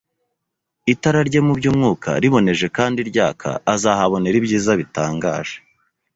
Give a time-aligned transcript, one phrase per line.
[0.93, 5.55] itara rye mu by’umwuka riboneje kandi ryaka, azahabonera ibyiza bitangaje